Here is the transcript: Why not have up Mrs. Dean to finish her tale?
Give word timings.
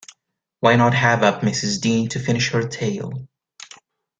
Why 0.61 0.77
not 0.77 0.95
have 0.95 1.21
up 1.21 1.41
Mrs. 1.43 1.79
Dean 1.79 2.09
to 2.09 2.19
finish 2.19 2.49
her 2.53 2.67
tale? 2.67 3.27